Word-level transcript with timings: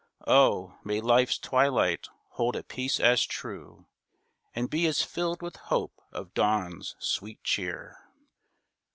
Oh, 0.25 0.79
may 0.83 0.99
life's 0.99 1.37
twilight 1.37 2.07
hold 2.29 2.55
a 2.55 2.63
peace 2.63 2.99
as 2.99 3.23
true, 3.23 3.85
And 4.55 4.67
be 4.67 4.87
as 4.87 5.03
filled 5.03 5.43
with 5.43 5.57
hope 5.57 6.01
of 6.11 6.33
dawn's 6.33 6.95
sweet 6.97 7.43
cheer! 7.43 7.99